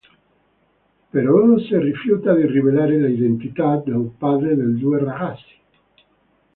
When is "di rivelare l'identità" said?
2.33-3.79